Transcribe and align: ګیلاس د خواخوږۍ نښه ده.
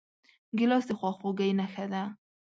ګیلاس 0.57 0.85
د 0.87 0.91
خواخوږۍ 0.99 1.49
نښه 1.59 1.85
ده. 1.91 2.03